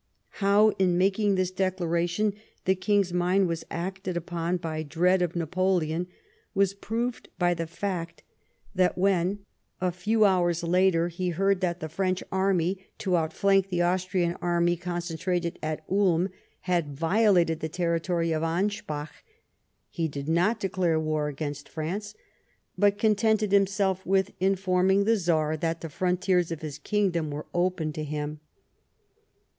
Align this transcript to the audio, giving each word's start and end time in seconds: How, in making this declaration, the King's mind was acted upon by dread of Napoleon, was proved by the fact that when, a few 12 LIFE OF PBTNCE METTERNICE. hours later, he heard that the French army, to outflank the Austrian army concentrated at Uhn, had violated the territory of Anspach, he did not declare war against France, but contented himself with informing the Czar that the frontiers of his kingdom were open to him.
How, 0.39 0.69
in 0.79 0.97
making 0.97 1.35
this 1.35 1.51
declaration, 1.51 2.33
the 2.65 2.73
King's 2.73 3.13
mind 3.13 3.47
was 3.47 3.63
acted 3.69 4.17
upon 4.17 4.57
by 4.57 4.81
dread 4.81 5.21
of 5.21 5.35
Napoleon, 5.35 6.07
was 6.55 6.73
proved 6.73 7.29
by 7.37 7.53
the 7.53 7.67
fact 7.67 8.23
that 8.73 8.97
when, 8.97 9.45
a 9.79 9.91
few 9.91 10.17
12 10.17 10.23
LIFE 10.31 10.39
OF 10.39 10.41
PBTNCE 10.41 10.41
METTERNICE. 10.41 10.41
hours 10.41 10.63
later, 10.63 11.07
he 11.09 11.29
heard 11.29 11.61
that 11.61 11.79
the 11.81 11.87
French 11.89 12.23
army, 12.31 12.83
to 12.97 13.15
outflank 13.15 13.69
the 13.69 13.83
Austrian 13.83 14.35
army 14.41 14.75
concentrated 14.75 15.59
at 15.61 15.87
Uhn, 15.87 16.31
had 16.61 16.97
violated 16.97 17.59
the 17.59 17.69
territory 17.69 18.31
of 18.31 18.41
Anspach, 18.41 19.21
he 19.91 20.07
did 20.07 20.27
not 20.27 20.59
declare 20.59 20.99
war 20.99 21.27
against 21.27 21.69
France, 21.69 22.15
but 22.75 22.97
contented 22.97 23.51
himself 23.51 24.03
with 24.03 24.33
informing 24.39 25.03
the 25.03 25.15
Czar 25.15 25.55
that 25.57 25.81
the 25.81 25.89
frontiers 25.89 26.51
of 26.51 26.63
his 26.63 26.79
kingdom 26.79 27.29
were 27.29 27.45
open 27.53 27.93
to 27.93 28.03
him. 28.03 28.39